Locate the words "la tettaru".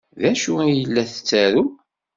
0.85-1.63